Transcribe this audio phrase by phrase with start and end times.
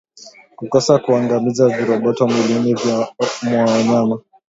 [0.57, 2.75] Kukosa kuangamiza viroboto mwilini
[3.43, 4.19] mwa wanyama